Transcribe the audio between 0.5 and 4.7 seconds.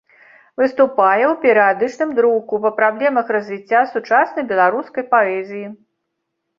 Выступае ў перыядычным друку па праблемах развіцця сучаснай